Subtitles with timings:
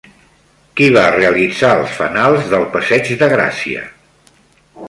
[0.79, 3.89] Qui va realitzar els fanals del Passeig de Gràcia?